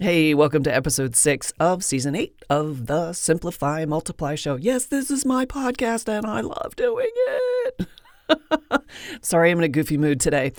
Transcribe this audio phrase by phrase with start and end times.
[0.00, 4.54] Hey, welcome to episode six of season eight of the Simplify Multiply Show.
[4.54, 7.88] Yes, this is my podcast and I love doing it.
[9.22, 10.52] Sorry, I'm in a goofy mood today.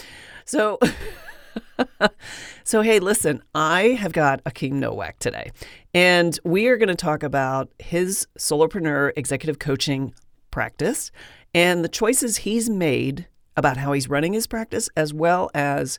[0.43, 0.77] So,
[2.65, 5.51] so hey, listen, I have got Achim Nowak today,
[5.93, 10.13] and we are going to talk about his solopreneur executive coaching
[10.51, 11.11] practice
[11.53, 13.25] and the choices he's made
[13.55, 15.97] about how he's running his practice, as well as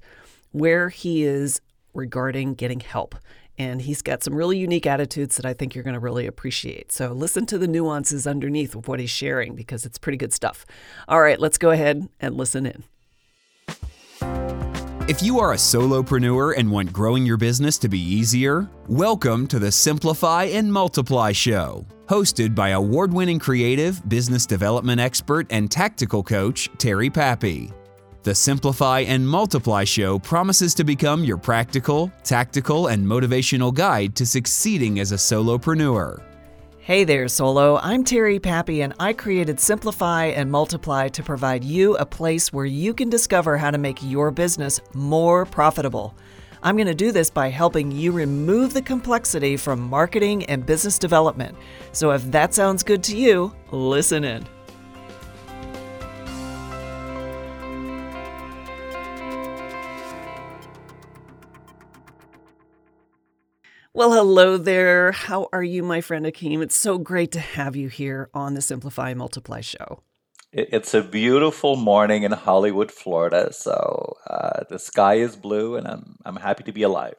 [0.52, 1.62] where he is
[1.95, 3.14] regarding getting help.
[3.59, 6.93] And he's got some really unique attitudes that I think you're going to really appreciate.
[6.93, 10.64] So listen to the nuances underneath of what he's sharing because it's pretty good stuff.
[11.08, 12.84] All right, let's go ahead and listen in.
[15.11, 19.59] If you are a solopreneur and want growing your business to be easier, welcome to
[19.59, 26.22] the Simplify and Multiply Show, hosted by award winning creative, business development expert, and tactical
[26.22, 27.72] coach, Terry Pappy.
[28.23, 34.27] The Simplify and Multiply Show promises to become your practical, tactical, and motivational guide to
[34.27, 36.23] succeeding as a solopreneur.
[36.81, 37.79] Hey there, Solo.
[37.79, 42.67] I'm Terry Pappy, and I created Simplify and Multiply to provide you a place where
[42.67, 46.15] you can discover how to make your business more profitable.
[46.62, 50.99] I'm going to do this by helping you remove the complexity from marketing and business
[50.99, 51.57] development.
[51.93, 54.45] So if that sounds good to you, listen in.
[63.93, 65.11] Well, hello there.
[65.11, 66.63] How are you, my friend Achim?
[66.63, 70.05] It's so great to have you here on the Simplify and Multiply show.
[70.53, 73.53] It's a beautiful morning in Hollywood, Florida.
[73.53, 77.17] So uh, the sky is blue, and I'm I'm happy to be alive.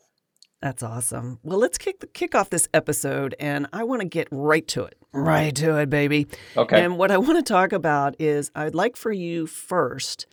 [0.62, 1.40] That's awesome.
[1.44, 4.86] Well, let's kick the, kick off this episode, and I want to get right to
[4.86, 4.96] it.
[5.12, 6.28] Right to it, baby.
[6.56, 6.86] Okay.
[6.86, 10.26] And what I want to talk about is I'd like for you first,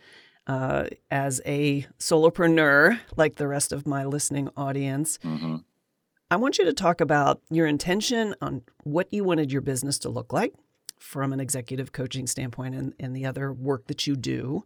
[0.47, 5.57] uh, as a solopreneur, like the rest of my listening audience, hmm
[6.31, 10.09] I want you to talk about your intention on what you wanted your business to
[10.09, 10.53] look like
[10.99, 14.63] from an executive coaching standpoint and, and the other work that you do,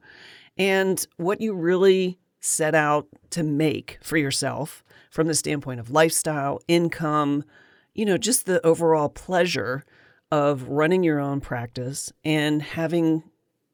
[0.58, 6.60] and what you really set out to make for yourself from the standpoint of lifestyle,
[6.68, 7.46] income,
[7.94, 9.86] you know, just the overall pleasure
[10.32, 13.24] of running your own practice and having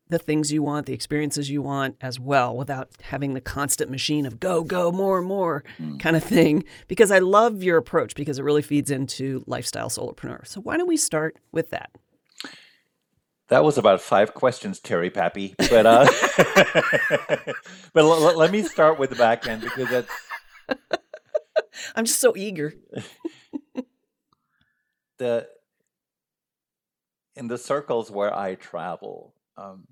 [0.10, 4.26] the things you want, the experiences you want as well, without having the constant machine
[4.26, 5.64] of go, go, more, more
[6.00, 6.64] kind of thing.
[6.88, 10.48] Because I love your approach because it really feeds into lifestyle solopreneur.
[10.48, 11.92] So why don't we start with that?
[13.50, 15.56] That was about five questions, Terry Pappy.
[15.58, 16.06] But uh,
[17.94, 20.12] but l- l- let me start with the back end because that's
[21.96, 22.74] I'm just so eager.
[25.18, 25.48] the
[27.36, 29.34] in the circles where I travel.
[29.58, 29.88] Um,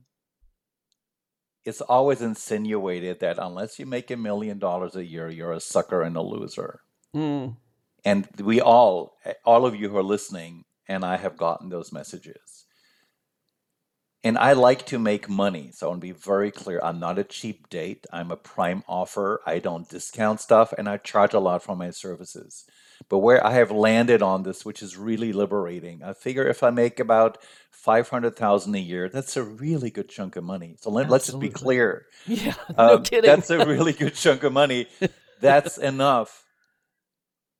[1.67, 6.01] it's always insinuated that unless you make a million dollars a year, you're a sucker
[6.01, 6.81] and a loser.
[7.15, 7.57] Mm,
[8.05, 12.65] And we all, all of you who are listening, and I have gotten those messages.
[14.23, 15.71] And I like to make money.
[15.73, 16.79] So I want to be very clear.
[16.83, 18.05] I'm not a cheap date.
[18.11, 19.41] I'm a prime offer.
[19.45, 22.65] I don't discount stuff and I charge a lot for my services.
[23.09, 26.69] But where I have landed on this, which is really liberating, I figure if I
[26.71, 27.37] make about
[27.71, 30.75] 500,000 a year, that's a really good chunk of money.
[30.79, 32.05] So let, let's just be clear.
[32.25, 33.23] Yeah, no Um, kidding.
[33.23, 34.87] that's a really good chunk of money.
[35.39, 36.45] That's enough.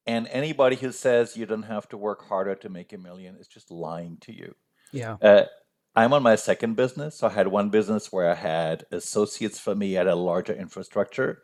[0.05, 3.47] And anybody who says you don't have to work harder to make a million is
[3.47, 4.55] just lying to you.
[4.91, 5.17] yeah.
[5.21, 5.43] Uh,
[5.95, 7.17] I'm on my second business.
[7.17, 11.41] So I had one business where I had associates for me at a larger infrastructure.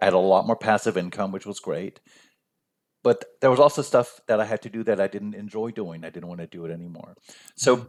[0.00, 2.00] I had a lot more passive income, which was great.
[3.02, 6.04] But there was also stuff that I had to do that I didn't enjoy doing.
[6.04, 7.16] I didn't want to do it anymore.
[7.56, 7.88] So mm-hmm.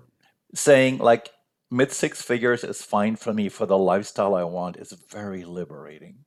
[0.56, 1.30] saying like
[1.70, 6.26] mid six figures is fine for me for the lifestyle I want is very liberating.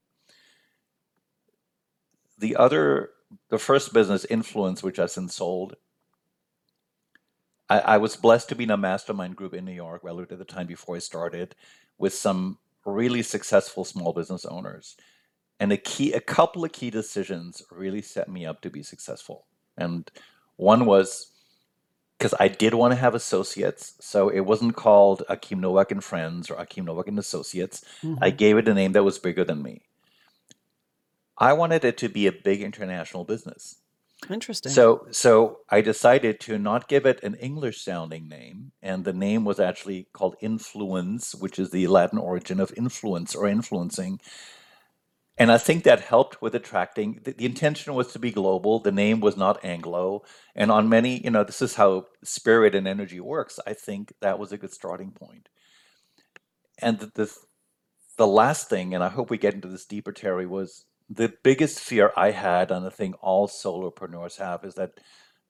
[2.37, 3.11] The other,
[3.49, 5.75] the first business, Influens, which I since sold,
[7.69, 10.29] I, I was blessed to be in a mastermind group in New York, well, at
[10.29, 11.55] the time before I started,
[11.97, 14.95] with some really successful small business owners.
[15.59, 19.45] And a key, a couple of key decisions really set me up to be successful.
[19.77, 20.09] And
[20.55, 21.31] one was
[22.17, 26.49] because I did want to have associates, so it wasn't called Achim Nowak and Friends
[26.49, 27.83] or Achim Nowak and Associates.
[28.21, 28.37] I Mhm.
[28.37, 29.83] gave it a name that was bigger than me.
[31.37, 33.77] I wanted it to be a big international business.
[34.29, 34.71] Interesting.
[34.71, 39.45] So so I decided to not give it an English sounding name, and the name
[39.45, 44.19] was actually called Influens, which is the Latin origin of influence or influencing.
[45.37, 47.21] And I think that helped with attracting.
[47.23, 48.79] The, the intention was to be global.
[48.79, 50.23] The name was not Anglo.
[50.55, 53.59] And on many, you know, this is how spirit and energy works.
[53.67, 55.49] I think that was a good starting point.
[56.81, 57.33] And the, the,
[58.17, 61.79] the last thing, and I hope we get into this deeper, Terry, was the biggest
[61.79, 64.99] fear I had, and the thing all solopreneurs have, is that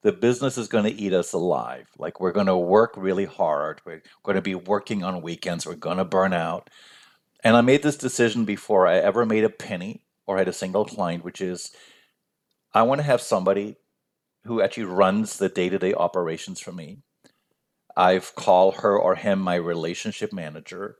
[0.02, 1.88] the business is going to eat us alive.
[1.98, 3.80] Like we're going to work really hard.
[3.84, 5.66] We're going to be working on weekends.
[5.66, 6.70] We're going to burn out.
[7.44, 10.84] And I made this decision before I ever made a penny or had a single
[10.84, 11.72] client, which is
[12.74, 13.76] I want to have somebody
[14.44, 16.98] who actually runs the day to day operations for me.
[17.96, 20.96] I've called her or him my relationship manager.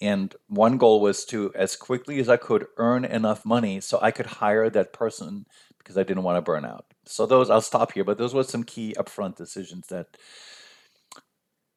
[0.00, 4.10] And one goal was to, as quickly as I could, earn enough money so I
[4.10, 5.46] could hire that person
[5.78, 6.86] because I didn't want to burn out.
[7.04, 10.16] So those, I'll stop here, but those were some key upfront decisions that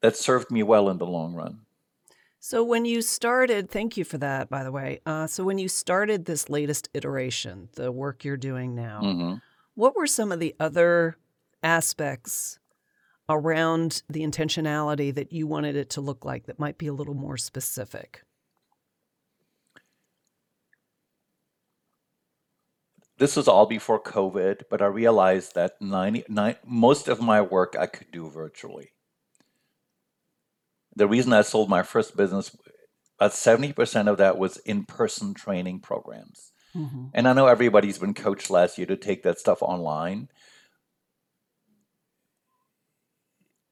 [0.02, 1.65] that served me well in the long run.
[2.48, 5.00] So when you started, thank you for that, by the way.
[5.04, 9.34] Uh, so when you started this latest iteration, the work you're doing now, hmm
[9.74, 11.18] what were some of the other
[11.64, 12.60] aspects
[13.28, 17.14] around the intentionality that you wanted it to look like that might be a little
[17.14, 18.22] more specific?
[23.18, 27.86] This was all before COVID, but I realized that 99, most of my work I
[27.86, 28.92] could do virtually.
[30.96, 32.56] The reason I sold my first business,
[33.20, 36.52] about 70% of that was in person training programs.
[36.74, 40.28] hmm And I know everybody's been coached last year to take that stuff online.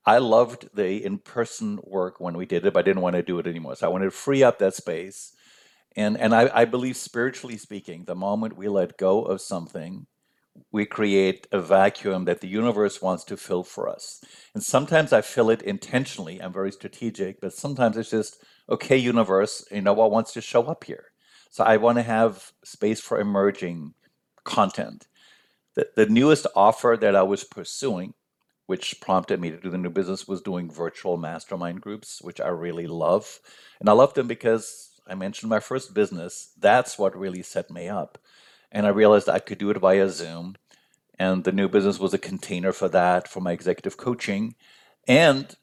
[0.06, 3.22] I loved the in person work when we did it, but I didn't want to
[3.22, 3.76] do it anymore.
[3.76, 5.32] So I wanted to free up that space.
[5.96, 10.06] And, and I, I believe, spiritually speaking, the moment we let go of something,
[10.72, 14.22] we create a vacuum that the universe wants to fill for us.
[14.54, 16.40] And sometimes I fill it intentionally.
[16.40, 20.64] I'm very strategic, but sometimes it's just, okay, universe, you know what wants to show
[20.64, 21.06] up here?
[21.50, 23.94] So I want to have space for emerging
[24.44, 25.06] content.
[25.76, 28.14] The, the newest offer that I was pursuing,
[28.66, 32.48] which prompted me to do the new business, was doing virtual mastermind groups, which I
[32.48, 33.40] really love.
[33.80, 36.52] And I love them because I mentioned my first business.
[36.58, 38.18] That's what really set me up.
[38.74, 40.56] And I realized I could do it via Zoom.
[41.18, 44.56] And the new business was a container for that, for my executive coaching.
[45.08, 45.56] And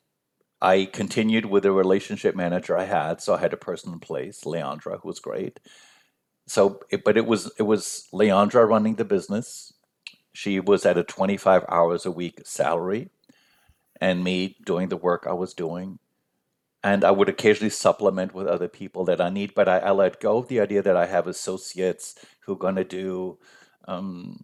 [0.61, 3.21] I continued with the relationship manager I had.
[3.21, 5.59] So I had a person in place, Leandra, who was great.
[6.47, 9.73] So, it, but it was it was Leandra running the business.
[10.33, 13.09] She was at a 25 hours a week salary,
[13.99, 15.99] and me doing the work I was doing.
[16.83, 20.19] And I would occasionally supplement with other people that I need, but I, I let
[20.19, 23.37] go of the idea that I have associates who are going to do
[23.87, 24.41] um,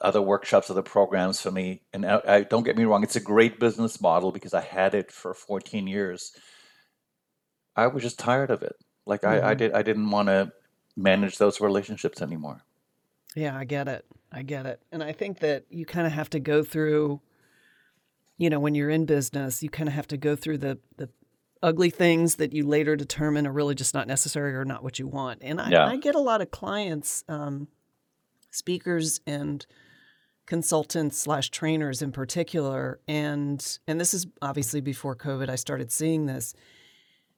[0.00, 1.82] other workshops, other programs for me.
[1.92, 4.94] And I, I, don't get me wrong, it's a great business model because I had
[4.94, 6.32] it for 14 years.
[7.76, 8.76] I was just tired of it.
[9.06, 10.52] Like I, I hmm did, I didn't want to
[10.96, 12.64] manage those relationships anymore.
[13.34, 14.04] Yeah, I get it.
[14.30, 14.80] I get it.
[14.92, 17.20] And I think that you kind of have to go through,
[18.38, 21.08] you know, when you're in business, you kind of have to go through the the
[21.62, 25.06] ugly things that you later determine are really just not necessary or not what you
[25.06, 25.38] want.
[25.42, 25.86] And I, Yeah.
[25.86, 27.68] I get a lot of clients, um,
[28.50, 29.64] speakers and
[30.46, 35.48] consultants slash trainers in particular, and and this is obviously before COVID.
[35.48, 36.54] I started seeing this.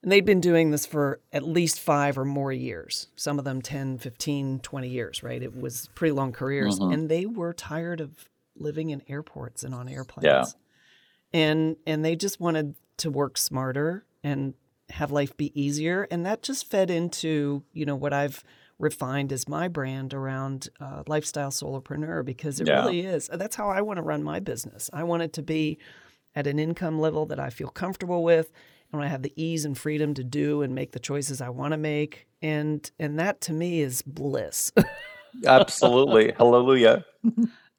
[0.02, 3.62] And they'd been doing this for at least five or more years, some of them
[3.62, 5.42] 10, 15, 20 years, right?
[5.42, 6.76] It was pretty long careers.
[6.76, 10.24] hmm And they were tired of living in airports and on airplanes.
[10.26, 10.30] Yeah.
[10.40, 10.56] airplanes.
[11.32, 14.54] And and they just wanted to work smarter and
[14.90, 16.08] have life be easier.
[16.10, 18.42] And that just fed into, you know, what I've
[18.78, 22.80] refined as my brand around uh, lifestyle solopreneur because it Yeah.
[22.80, 23.30] really is.
[23.32, 24.90] That's how I want to run my business.
[24.92, 25.78] I want it to be
[26.34, 28.50] at an income level that I feel comfortable with
[28.92, 31.72] and I have the ease and freedom to do and make the choices I want
[31.72, 32.26] to make.
[32.42, 34.72] And and that to me is bliss.
[35.46, 36.32] Absolutely.
[36.36, 37.04] Hallelujah.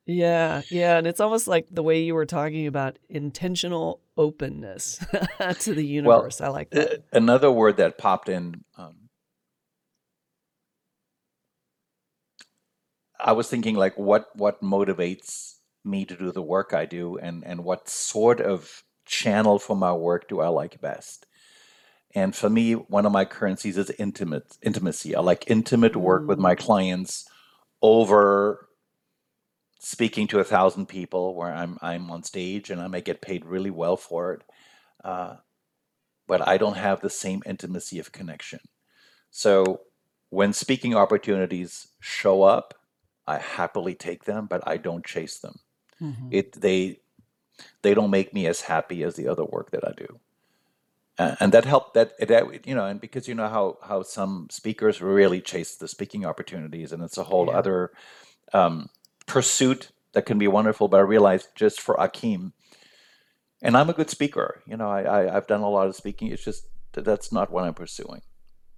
[0.05, 0.97] yeah, yeah.
[0.97, 4.97] And it's almost like the way you were talking about intentional openness
[5.59, 6.41] to the Well, universe.
[6.41, 7.03] I like that.
[7.11, 9.09] another word that popped in, um,
[13.19, 17.43] I was thinking like what what motivates me to do the work I do and
[17.45, 21.25] and what sort of channel for my work do I like best?
[22.15, 25.15] And for me, one of my currencies is intimate intimacy.
[25.15, 27.25] I like intimate work with Mm, my clients
[27.81, 28.69] over
[29.85, 33.45] speaking to a thousand people where I'm I'm on stage and I may get paid
[33.45, 34.41] really well for it.
[35.03, 35.35] Uh,
[36.27, 38.59] but I don't have the same intimacy of connection.
[39.31, 39.81] So
[40.29, 42.73] when speaking opportunities show up,
[43.27, 45.59] I happily take them, but I don't chase them.
[46.01, 46.35] mhm.
[46.39, 47.01] It they
[47.83, 50.19] they don't make me as happy as the other work that I do.
[51.17, 54.47] Uh, and that helped that that you know, and because you know how how some
[54.51, 57.57] speakers really chase the speaking opportunities, and it's a whole Yeah.
[57.57, 57.91] other
[58.53, 58.89] um,
[59.25, 60.87] pursuit that can be wonderful.
[60.87, 62.53] But I realized just for Achim.
[63.61, 64.61] and I'm a good speaker.
[64.67, 66.29] You know, I, I I've done a lot of speaking.
[66.29, 68.21] It's just that that's not what I'm pursuing,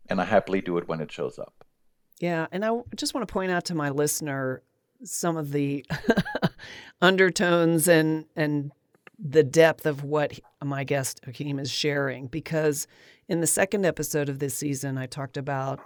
[0.09, 1.63] and I happily do it when it shows up.
[2.19, 4.63] Yeah, and I just want to point out to my listener
[5.03, 5.85] some of the
[7.01, 8.71] undertones and and
[9.19, 12.87] the depth of what my guest Achim is sharing because
[13.27, 15.79] in the second episode of this season I talked about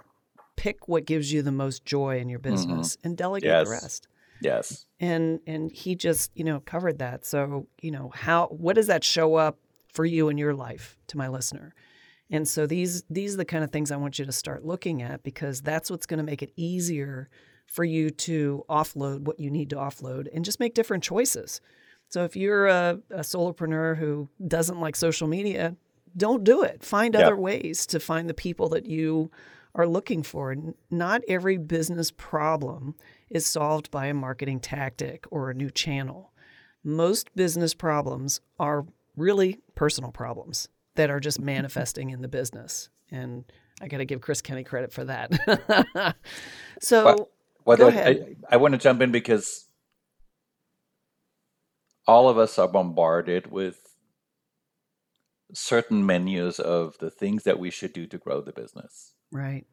[0.56, 2.52] pick what gives you the most joy in your mm-hmm.
[2.52, 3.08] business mm-hmm.
[3.08, 3.66] and delegate yes.
[3.66, 4.08] the rest.
[4.42, 4.86] Yes.
[5.00, 7.24] And and he just, you know, covered that.
[7.24, 9.58] So, you know, how what does that show up
[9.92, 11.74] for you in your life to my listener?
[12.30, 15.02] And so these these are the kind of things I want you to start looking
[15.02, 17.28] at because that's what's going to make it easier
[17.66, 21.60] for you to offload what you need to offload and just make different choices.
[22.08, 25.76] So if you're a, a solopreneur who doesn't like social media,
[26.14, 26.84] don't do it.
[26.84, 29.30] Find other ways to find the people that you
[29.74, 30.54] are looking for.
[30.90, 32.94] Not every business problem
[33.32, 36.32] is solved by a marketing tactic or a new channel.
[36.84, 38.84] Most business problems are
[39.16, 42.90] really personal problems that are just manifesting in the business.
[43.10, 43.44] And
[43.80, 46.16] I got to give Chris Kenny credit for that.
[46.80, 47.28] so, well,
[47.64, 48.36] well, go ahead.
[48.50, 49.66] I, I want to jump in because
[52.06, 53.78] all of us are bombarded with
[55.54, 59.14] certain menus of the things that we should do to grow the business.
[59.30, 59.64] Right.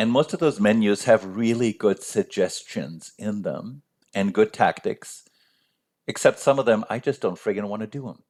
[0.00, 3.82] And most of those menus have really good suggestions in them
[4.14, 5.24] and good tactics
[6.06, 8.22] except some of them I just don't friggin' want to do them.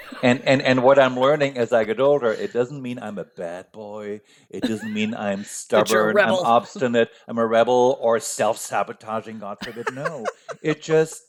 [0.22, 3.24] and and and what I'm learning as I get older, it doesn't mean I'm a
[3.24, 4.20] bad boy.
[4.50, 9.92] It doesn't mean I'm stubborn, I'm obstinate, I'm a rebel or self-sabotaging, God forbid.
[9.92, 10.26] No.
[10.62, 11.24] it just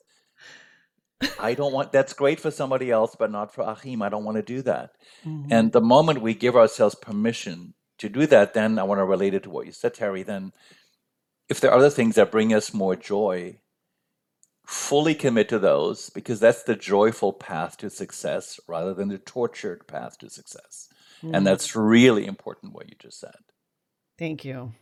[1.40, 4.04] I don't want that's great for somebody else, but not for Achim.
[4.04, 4.92] I don't want to do that.
[5.26, 5.52] Mm-hmm.
[5.52, 9.34] And the moment we give ourselves permission to do that, then I want to relate
[9.34, 10.24] it to what you said, Terry.
[10.24, 10.54] Then
[11.50, 13.60] if there are other things that bring us more joy,
[14.66, 19.88] fully commit to those because that's the joyful path to success rather than the tortured
[19.88, 20.90] path to success.
[21.24, 21.38] Mm.
[21.38, 23.36] And that's really important what you just said.
[24.20, 24.74] Thank you.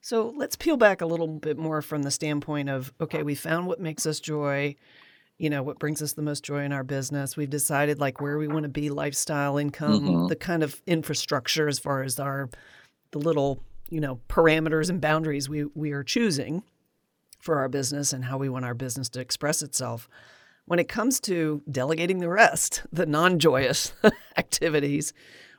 [0.00, 3.66] So let's peel back a little bit more from the standpoint of okay, we found
[3.66, 4.76] what makes us joy,
[5.38, 7.36] you know, what brings us the most joy in our business.
[7.36, 10.26] We've decided like where we want to be, lifestyle, income, mm-hmm.
[10.28, 12.48] the kind of infrastructure as far as our
[13.12, 16.62] the little, you know, parameters and boundaries we we are choosing
[17.38, 20.08] for our business and how we want our business to express itself.
[20.64, 23.92] When it comes to delegating the rest, the non joyous
[24.36, 25.12] activities,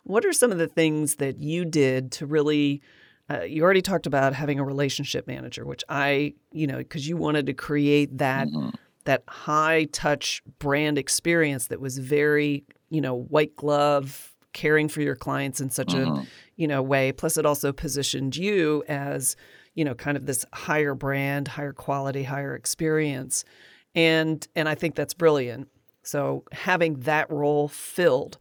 [0.03, 2.81] what are some of the things that you did to really?
[3.29, 7.17] Uh, you already talked about having a relationship manager, which I, you know, because you
[7.17, 8.69] wanted to create that mm-hmm.
[9.08, 15.16] That high touch brand experience that was very, you know, white glove caring for your
[15.16, 16.20] clients in such mm-hmm.
[16.20, 17.12] a, you know, way.
[17.12, 19.36] Plus, it also positioned you as
[19.78, 23.46] you know, kind of this higher brand, higher quality, higher experience.
[23.94, 25.70] And and I think that's brilliant.
[26.02, 28.40] So having that role filled.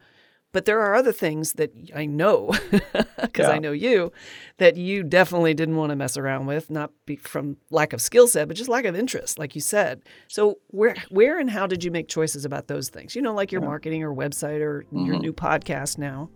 [0.57, 3.51] But there are other things that I know, because yeah.
[3.51, 4.11] I know you,
[4.57, 8.27] that you definitely didn't want to mess around with, not be from lack of skill
[8.27, 10.01] set, but just lack of interest, like you said.
[10.29, 13.15] So where where and how did you make choices about those things?
[13.15, 13.69] You know, like your yeah.
[13.69, 15.05] marketing or website or mm-hmm.
[15.05, 16.31] your new podcast now.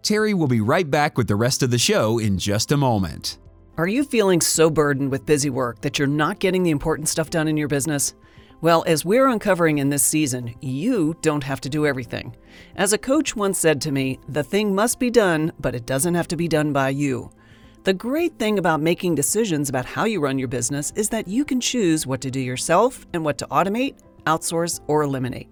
[0.00, 3.38] Terry will be right back with the rest of the show in just a moment.
[3.76, 7.28] Are you feeling so burdened with busy work that you're not getting the important stuff
[7.28, 8.14] done in your business?
[8.62, 12.36] Well, as we're uncovering in this season, you don't have to do everything.
[12.76, 16.14] As a coach once said to me, the thing must be done, but it doesn't
[16.14, 17.32] have to be done by you.
[17.82, 21.44] The great thing about making decisions about how you run your business is that you
[21.44, 25.48] can choose what to do yourself and what to automate, outsource, or eliminate.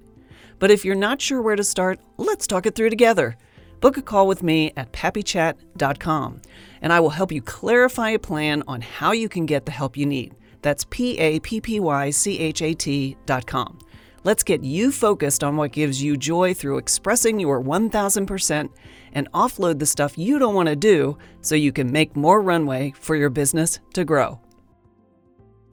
[0.60, 3.36] But if you're not sure where to start, let's talk it through together.
[3.80, 6.42] Book a call with me at pappychat.com
[6.80, 9.96] and I will help you clarify a plan on how you can get the help
[9.96, 10.36] you need.
[10.62, 13.78] That's P A P P Y C H A T dot com.
[14.22, 18.68] Let's get you focused on what gives you joy through expressing your 1000%
[19.12, 22.92] and offload the stuff you don't want to do so you can make more runway
[23.00, 24.38] for your business to grow.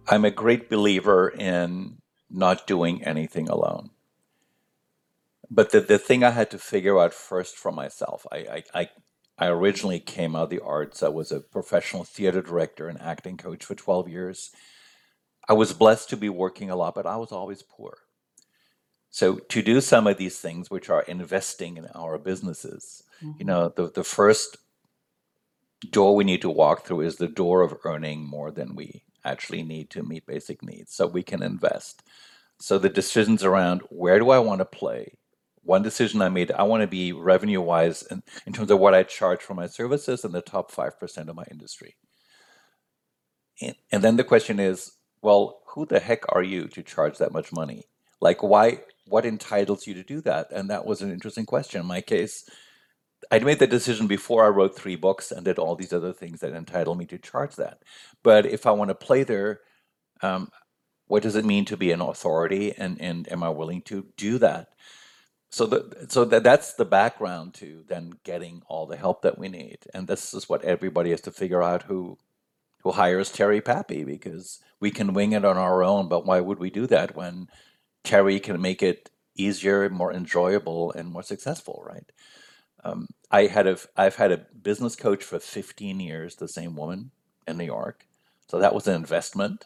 [0.08, 1.98] I'm a great believer in
[2.30, 3.90] not doing anything alone.
[5.52, 8.90] But the, the thing I had to figure out first for myself, I, I, I
[9.40, 11.04] I originally came out of the arts.
[11.04, 14.50] I was a professional theater director and acting coach for 12 years.
[15.48, 17.98] I was blessed to be working a lot, but I was always poor.
[19.10, 23.38] So to do some of these things, which are investing in our businesses, mm-hmm.
[23.40, 24.58] you know, the, the first
[25.92, 29.64] door we need to walk through is the door of earning more than we actually
[29.64, 32.04] need to meet basic needs so we can invest.
[32.60, 35.18] So the decisions around where do I want to play?
[35.68, 38.94] one decision I made, I want to be revenue wise in, in terms of what
[38.94, 41.98] I charge for my services in the top 5% of my industry.
[43.62, 47.34] And, and then the question is, well, who the heck are you to charge that
[47.34, 47.86] much money?
[48.22, 50.52] Like, why, what entitles you to do that?
[50.52, 51.82] And that was an interesting question.
[51.82, 52.50] In my case,
[53.32, 56.40] I'd made the decision before I wrote three books and did all these other things
[56.42, 57.80] that entitle me to charge that.
[58.24, 59.62] But if I want to play there,
[60.22, 60.50] um,
[61.08, 64.38] what does it mean to be an authority, and and am I willing to do
[64.40, 64.70] that?
[65.50, 69.48] So the, so that that's the background to then getting all the help that we
[69.50, 72.18] need, and this is what everybody has to figure out who
[72.84, 76.60] who hires Terry Pappy because we can wing it on our own, but why would
[76.60, 77.50] we do that when
[78.04, 82.12] Terry can make it easier, more enjoyable, and more successful, right?
[82.84, 87.12] Um, I had a I've had a business coach for 15 years, the same woman
[87.48, 88.08] in New York,
[88.48, 89.66] so that was an investment.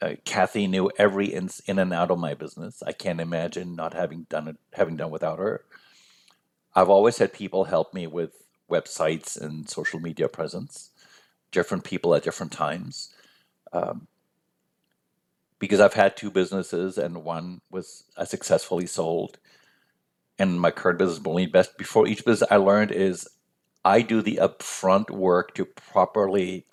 [0.00, 2.82] Uh, Kathy knew every in, in and out of my business.
[2.84, 5.64] I can't imagine not having done it, having done without her.
[6.74, 8.32] I've always had people help me with
[8.70, 10.90] websites and social media presence,
[11.52, 13.14] different people at different times.
[13.72, 14.08] Um,
[15.62, 19.38] because I've had two businesses and one was I successfully sold.
[20.40, 21.78] And my current business Brilliant Best.
[21.78, 23.28] Before each business, I learned is
[23.84, 26.66] I do the upfront work to properly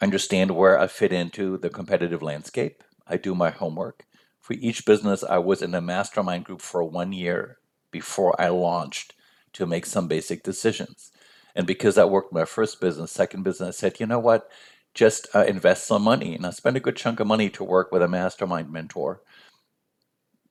[0.00, 2.82] understand where I fit into the competitive landscape.
[3.06, 4.06] I do my homework.
[4.40, 7.58] For each business, I was in a mastermind group for one year
[7.92, 9.14] before I launched
[9.54, 11.12] to make some basic decisions.
[11.54, 14.50] And because I worked my first business, second business, I said, you know what?
[14.96, 16.34] Just uh, invest some money.
[16.34, 19.20] And I spent a good chunk of money to work with a mastermind mentor.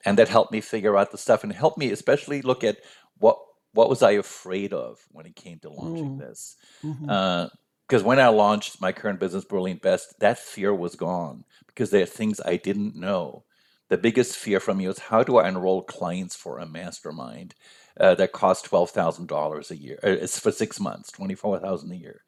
[0.06, 2.78] And that helped me figure out the stuff and helped me especially look at
[3.18, 3.40] what
[3.74, 6.20] what was I afraid of when it came to launching mm.
[6.20, 6.56] this.
[6.84, 7.10] Mm-hmm.
[7.10, 7.48] Uh,
[7.88, 12.04] because when I launched my current business, Brilliant Best, that fear was gone because there
[12.04, 13.44] are things I didn't know.
[13.90, 17.54] The biggest fear for me was how do I enroll clients for a mastermind
[18.00, 20.00] uh, that costs twelve thousand dollars a year?
[20.04, 22.22] Uh, it's for six months, twenty four thousand a year.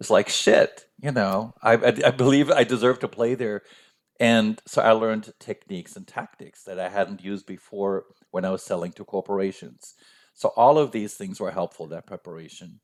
[0.00, 1.54] It's like shit, you know.
[1.62, 3.62] I, I I believe I deserve to play there,
[4.20, 8.62] and so I learned techniques and tactics that I hadn't used before when I was
[8.62, 9.94] selling to corporations.
[10.34, 12.80] So all of these things were helpful that preparation,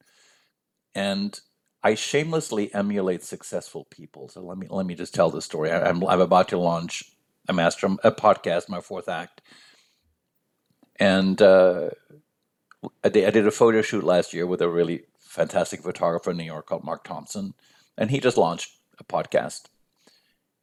[0.95, 1.39] and
[1.85, 4.29] I shamelessly emulate successful people.
[4.29, 5.71] So let me let me just tell the story.
[5.71, 7.05] I, am I'm about to launch
[7.49, 9.43] a master a podcast, my fourth act,
[10.99, 11.91] and uh,
[13.05, 16.37] I, did, I did a photo shoot last year with a really fantastic photographer in
[16.37, 17.55] New York called Mark Thompson,
[17.99, 19.65] and he just launched a podcast.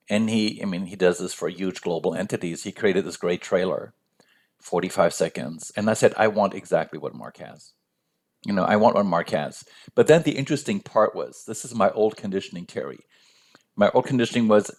[0.09, 2.63] And he, I mean, he does this for huge global entities.
[2.63, 3.93] He created this great trailer,
[4.61, 7.73] 45 seconds, and I said, I want exactly what Mark has
[8.45, 9.63] you know, I want what Mark has.
[9.95, 12.99] But then the interesting part was this is my old conditioning, Terry.
[13.75, 14.71] My old conditioning was,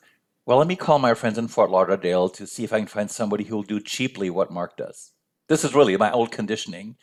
[0.46, 3.10] well, let me call my friends in Fort Lauderdale to see if I can find
[3.10, 5.12] somebody who will do cheaply what Mark does.
[5.48, 6.96] This is really my old conditioning.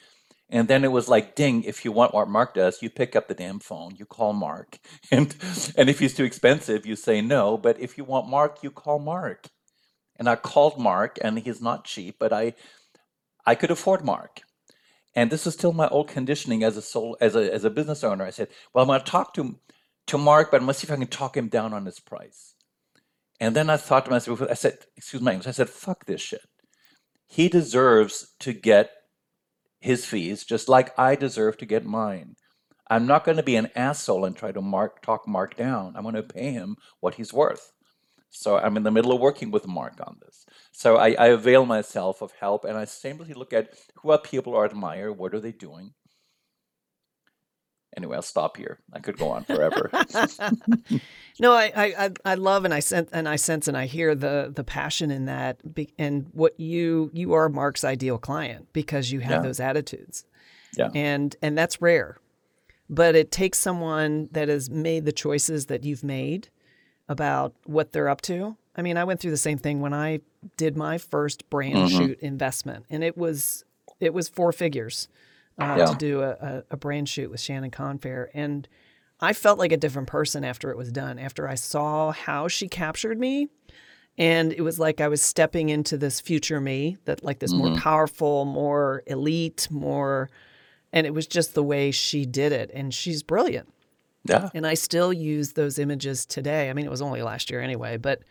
[0.49, 3.27] And then it was like, ding, if you want what Mark does, you pick up
[3.27, 4.79] the damn phone, you call Mark.
[5.11, 5.35] And
[5.77, 7.57] and if he's too expensive, you say no.
[7.57, 9.47] But if you want Mark, you call Mark.
[10.17, 12.53] And I called Mark, and he's not cheap, but I
[13.45, 14.41] I could afford Mark.
[15.15, 18.03] And this is still my old conditioning as a soul, as a as a business
[18.03, 18.25] owner.
[18.25, 19.59] I said, well, I'm going to talk to
[20.07, 21.99] to Mark, but I'm going to see if I can talk him down on his
[21.99, 22.55] price.
[23.39, 26.21] And then I thought to myself, I said, excuse my English, I said, fuck this
[26.21, 26.41] shit.
[27.27, 28.91] He deserves to get
[29.79, 32.35] his fees just like I deserve to get mine.
[32.89, 35.95] I'm not going to be an asshole and try to mark talk Mark down.
[35.95, 37.71] I'm going to pay him what he's worth.
[38.31, 40.45] So I'm in the middle of working with Mark on this.
[40.71, 44.57] So I, I avail myself of help and I simply look at who are people
[44.57, 45.93] I admire, what are they doing?
[47.97, 48.79] Anyway, I'll stop here.
[48.93, 49.89] I could go on forever.
[51.39, 54.51] no, I, I, I love and I sense and I sense and I hear the
[54.55, 55.59] the passion in that
[55.97, 59.41] and what you you are Mark's ideal client because you have yeah.
[59.41, 60.25] those attitudes.
[60.77, 60.89] Yeah.
[60.93, 62.17] And and that's rare.
[62.91, 66.49] But it takes someone that has made the choices that you've made
[67.07, 68.55] about what they're up to.
[68.75, 70.21] I mean, I went through the same thing when I
[70.57, 71.97] did my first brand mm-hmm.
[71.97, 73.65] shoot investment, and it was
[73.99, 75.07] it was four figures
[75.59, 75.85] uh, yeah.
[75.85, 78.67] to do a, a, brand shoot with Shannon Confair, and
[79.19, 81.19] I felt like a different person after it was done.
[81.19, 83.49] After I saw how she captured me,
[84.17, 87.69] and it was like I was stepping into this future me, that like this mm-hmm.
[87.69, 90.29] more powerful, more elite, more,
[90.93, 93.73] and it was just the way she did it, and she's brilliant.
[94.25, 94.49] Yeah.
[94.53, 96.69] And I still use those images today.
[96.69, 98.21] I mean, it was only last year anyway, but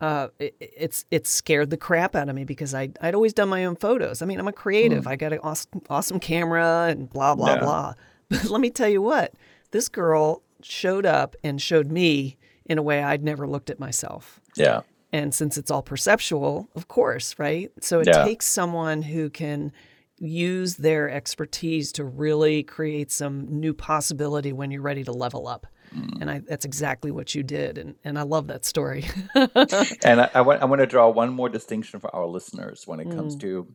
[0.00, 3.48] uh, it, it's it scared the crap out of me because I I'd always done
[3.48, 4.22] my own photos.
[4.22, 5.04] I mean, I'm a creative.
[5.04, 5.08] Mm.
[5.08, 7.60] I got an awesome, awesome camera and blah blah yeah.
[7.60, 7.94] blah.
[8.30, 9.32] But let me tell you what,
[9.70, 14.38] this girl showed up and showed me in a way I'd never looked at myself.
[14.54, 14.82] Yeah.
[15.14, 17.70] And since it's all perceptual, of course, right?
[17.80, 18.24] So it yeah.
[18.24, 19.72] takes someone who can
[20.18, 25.66] use their expertise to really create some new possibility when you're ready to level up.
[25.94, 26.20] Mm.
[26.20, 27.78] And I, that's exactly what you did.
[27.78, 29.06] And, and I love that story.
[29.34, 33.00] and I, I, want, I want to draw one more distinction for our listeners when
[33.00, 33.40] it comes mm.
[33.40, 33.74] to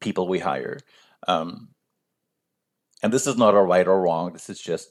[0.00, 0.80] people we hire.
[1.28, 1.68] Um,
[3.02, 4.32] and this is not a right or wrong.
[4.32, 4.90] This is just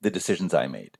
[0.00, 0.98] the decisions I made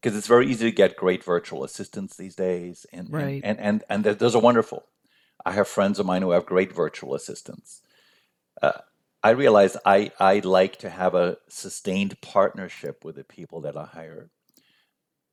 [0.00, 3.40] because it's very easy to get great virtual assistants these days, and Right.
[3.44, 4.84] and and and, and those are wonderful.
[5.44, 7.82] I have friends of mine who have great virtual assistants.
[8.62, 8.80] Uh,
[9.22, 13.84] I realize I I like to have a sustained partnership with the people that I
[13.84, 14.30] hire.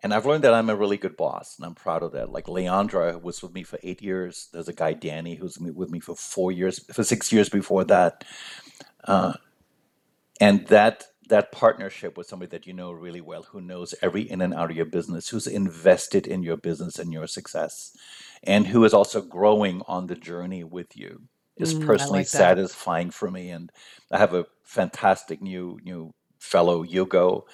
[0.03, 2.31] And I've learned that I'm a really good boss, and I'm proud of that.
[2.31, 4.49] Like Leandra was with me for eight years.
[4.53, 8.23] There's a guy Danny who's with me for four years, for six years before that.
[9.03, 9.33] Uh,
[10.39, 14.41] and that that partnership with somebody that you know really well, who knows every in
[14.41, 17.95] and out of your business, who's invested in your business and your success,
[18.43, 21.23] and who is also growing on the journey with you,
[21.59, 23.49] is Mm, personally like satisfying for me.
[23.49, 23.71] And
[24.11, 27.45] I have a fantastic new new fellow, Hugo,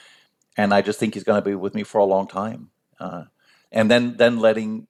[0.58, 2.72] and I just think he's going to be with me for a long time.
[3.00, 3.26] Uh,
[3.72, 4.88] and then then letting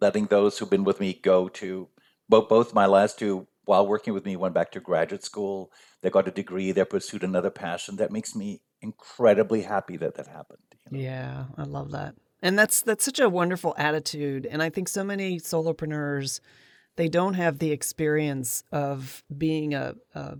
[0.00, 1.88] letting those who've been with me go to
[2.28, 5.70] both both my last two while working with me went back to graduate school.
[6.02, 6.72] They got a degree.
[6.72, 7.96] They pursued another passion.
[7.96, 10.58] That makes me incredibly happy that that happened.
[10.90, 11.04] You know?
[11.04, 12.14] Yeah, I love that.
[12.42, 14.46] And that's that's such a wonderful attitude.
[14.46, 16.40] And I think so many solopreneurs,
[16.96, 20.38] they don't have the experience of being a, a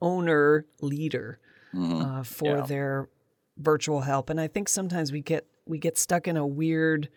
[0.00, 1.40] owner leader
[1.74, 2.02] Mhm.
[2.20, 2.66] uh, for Yeah.
[2.66, 3.08] their
[3.56, 4.30] virtual help.
[4.30, 7.08] And I think sometimes we get we get stuck in a weird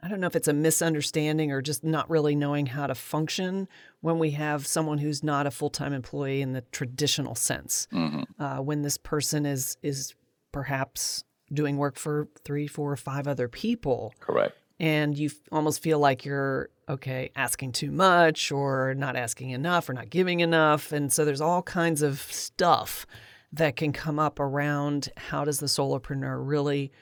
[0.00, 3.66] I don't know if it's a misunderstanding or just not really knowing how to function
[4.00, 7.88] when we have someone who's not a full-time employee in the traditional sense.
[7.90, 8.24] Mhm.
[8.38, 10.14] Uh, when this person is is
[10.52, 14.56] perhaps doing work for three, four, or five other people, Correct.
[14.80, 19.88] And you f- almost feel like you're okay asking too much or not asking enough
[19.88, 20.92] or not giving enough.
[20.92, 23.06] And so there's all kinds of stuff
[23.52, 26.92] that can come up around how does the solopreneur really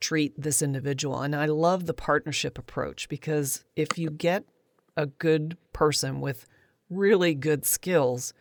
[0.00, 1.20] treat this individual.
[1.20, 4.44] And i love the partnership approach because if you get
[4.96, 6.46] a good person with
[6.90, 8.34] really good skills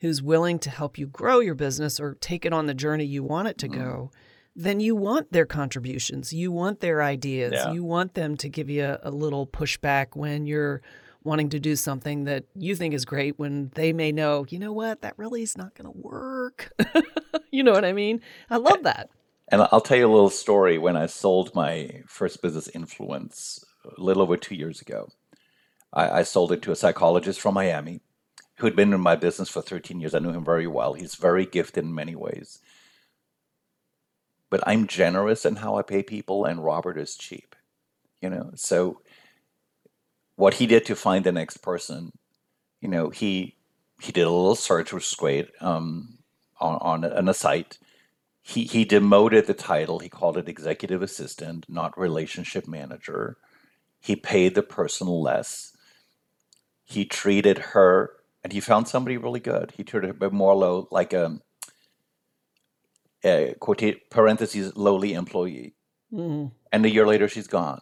[0.00, 3.22] who's willing to help you grow your business or take it on the journey you
[3.22, 3.80] want it to mm-hmm.
[3.80, 4.10] go,
[4.56, 6.32] then you want their contributions.
[6.32, 7.52] You want their ideas.
[7.54, 7.72] Yeah.
[7.72, 10.80] You want them to give you a, a little pushback when you're
[11.22, 14.72] wanting to do something that you think is great when they may know, you know
[14.72, 16.72] what, that really is not going to work.
[17.50, 18.22] you know what I mean?
[18.48, 19.10] I love that.
[19.48, 20.78] And I'll tell you a little story.
[20.78, 25.08] When I sold my first business, Influens, a little over two years ago,
[25.92, 28.00] I, I sold it to a psychologist from Miami
[28.58, 30.14] who had been in my business for 13 years.
[30.14, 30.94] I knew him very well.
[30.94, 32.60] He's very gifted in many ways.
[34.56, 37.54] But I'm generous in how I pay people, and Robert is cheap.
[38.22, 39.02] You know, so
[40.36, 42.12] what he did to find the next person,
[42.80, 43.56] you know, he
[44.00, 46.20] he did a little search, which was great, um,
[46.58, 47.76] on on a, on a site.
[48.40, 49.98] He he demoted the title.
[49.98, 53.36] He called it executive assistant, not relationship manager.
[54.00, 55.76] He paid the person less.
[56.82, 58.10] He treated her,
[58.42, 59.74] and he found somebody really good.
[59.76, 61.40] He treated her more low, like a,
[63.26, 65.74] a quote parentheses lowly employee.
[66.12, 67.80] Mm, And a year later, she's gone.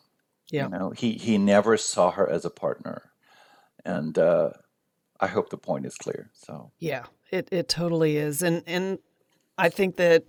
[0.50, 0.64] yeah.
[0.64, 3.10] You know, he he never saw her as a partner,
[3.84, 4.50] and uh,
[5.20, 6.30] I hope the point is clear.
[6.32, 8.98] So Yeah, it it totally is, and and
[9.58, 10.24] I think that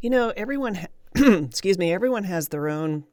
[0.00, 3.04] you know everyone, ha- excuse me, everyone has their own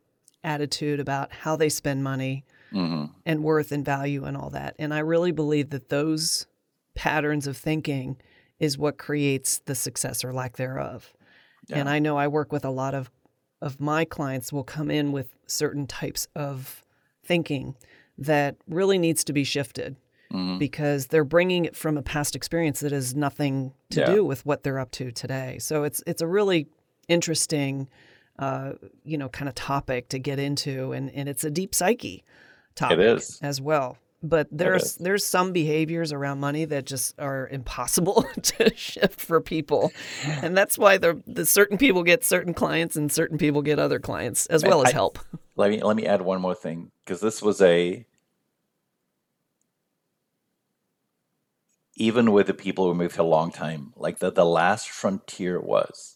[0.44, 3.10] attitude about how they spend money mhm.
[3.26, 6.48] and worth and value and all that, and I really believe that those
[6.96, 8.18] patterns of thinking
[8.60, 11.14] is what creates the success or lack thereof.
[11.72, 13.10] And I know I work with a lot of
[13.62, 16.84] of my clients will come in with certain types of
[17.24, 17.76] thinking
[18.18, 19.96] that really needs to be shifted
[20.32, 20.60] Mhm.
[20.60, 24.14] because they're bringing it from a past experience that has nothing to Yeah.
[24.16, 25.58] do with what they're up to today.
[25.60, 26.68] So it's it's a really
[27.08, 27.88] interesting,
[28.40, 28.74] uh,
[29.04, 32.24] you know, kind of topic to get into, and and it's a deep psyche
[32.76, 33.40] topic is.
[33.42, 33.98] as well.
[34.28, 39.92] But there's there's some behaviors around money that just are impossible to shift for people,
[40.26, 44.00] and that's why the the certain people get certain clients and certain people get other
[44.00, 45.20] clients as well as I- help.
[45.56, 48.06] let me let me add one more thing because this was a
[51.96, 55.60] even with the people who moved for a long time, like the, the last frontier
[55.62, 56.15] was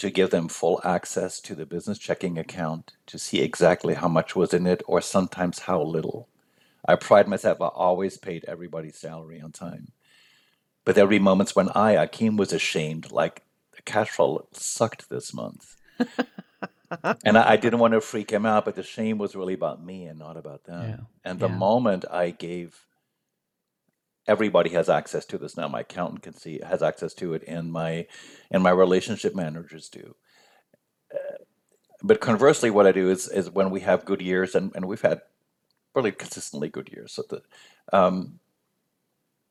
[0.00, 4.34] to give them full access to the business checking account to see exactly how much
[4.34, 6.26] was in it or sometimes how little.
[6.88, 9.92] I pride myself, I always paid everybody's salary on time.
[10.86, 13.42] But there would be moments when I, Achim, was ashamed, like
[13.76, 15.76] the cash flow sucked this month.
[17.22, 19.84] and I, I didn't want to freak him out, but the shame was really about
[19.84, 20.88] me and not about them.
[20.88, 21.56] Yeah, And the yeah.
[21.56, 22.86] moment I gave
[24.30, 27.72] everybody has access to this now, my accountant can see has access to it, and
[27.72, 28.06] my
[28.52, 30.14] and my relationship managers do.
[31.12, 31.38] Uh,
[32.02, 35.02] but conversely, what I do is is when we have good years, and, and we've
[35.02, 35.20] had
[35.94, 37.12] really consistently good years.
[37.12, 37.42] So the
[37.92, 38.38] um,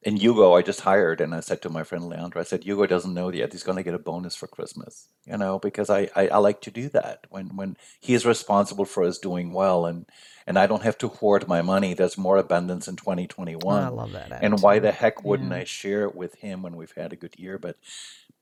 [0.06, 2.86] and Hugo, I just hired, and I said to my friend Leandro, I said, Hugo
[2.86, 3.52] doesn't know yet.
[3.52, 6.62] He's going to get a bonus for Christmas, you know, because I, I, I like
[6.62, 10.06] to do that when when he is responsible for us doing well, and
[10.48, 11.94] and I don't have to hoard my money.
[11.94, 13.84] There's more abundance in 2021.
[13.84, 14.40] I love that.
[14.42, 15.58] and why the heck wouldn't Yeah.
[15.58, 17.58] I share it with him when we've had a good year?
[17.58, 17.76] But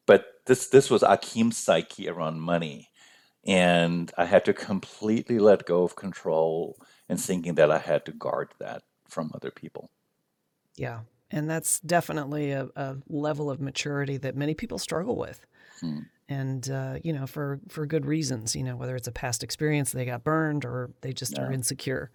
[0.06, 2.90] but this this was Achim's psyche around money,
[3.46, 6.78] and I had to completely let go of control
[7.10, 9.90] and thinking that I had to guard that from other people.
[10.76, 11.00] Yeah.
[11.30, 15.46] And that's definitely a, a level of maturity that many people struggle with.
[15.82, 16.00] Hmm.
[16.30, 19.92] And, uh, you know, for, for good reasons, you know, whether it's a past experience,
[19.92, 22.12] they got burned, or they just are insecure.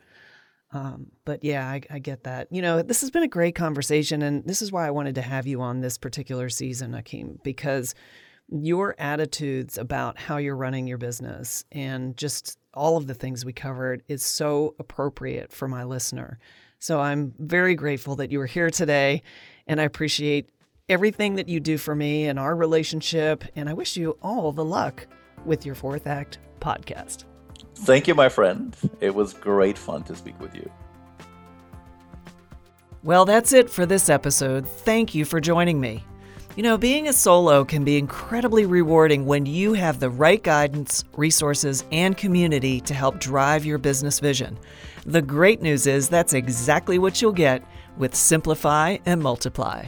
[0.72, 2.48] Um, but yeah, I, I get that.
[2.50, 4.22] You know, this has been a great conversation.
[4.22, 7.94] And this is why I wanted to have you on this particular season, Achim, because
[8.48, 13.52] your attitudes about how you're running your business and just all of the things we
[13.52, 16.38] covered is so appropriate for my listener.
[16.82, 19.22] So I'm very grateful that you were here today,
[19.68, 20.50] and I appreciate
[20.88, 23.44] everything that you do for me and our relationship.
[23.54, 25.06] And I wish you all the luck
[25.44, 27.22] with your Fourth Act podcast.
[27.76, 28.76] Thank you, my friend.
[28.98, 30.68] It was great fun to speak with you.
[33.04, 34.66] Well, that's it for this episode.
[34.66, 36.04] Thank you for joining me.
[36.56, 41.04] You know, being a solo can be incredibly rewarding when you have the right guidance,
[41.16, 44.58] resources, and community to help drive your business vision.
[45.04, 47.62] The great news is that's exactly what you'll get
[47.96, 49.86] with Simplify and Multiply.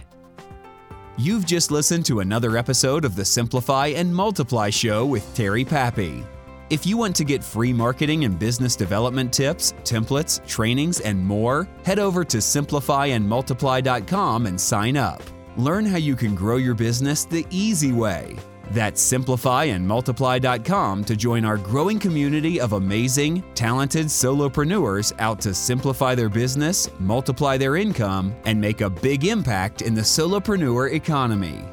[1.16, 6.26] You've just listened to another episode of the Simplify and Multiply Show with Terry Pappy.
[6.70, 11.68] If you want to get free marketing and business development tips, templates, trainings, and more,
[11.84, 15.22] head over to simplifyandmultiply.com and sign up.
[15.56, 18.34] Learn how you can grow your business the easy way.
[18.70, 26.28] That's simplifyandmultiply.com to join our growing community of amazing, talented solopreneurs out to simplify their
[26.28, 31.64] business, multiply their income, and make a big impact in the solopreneur economy.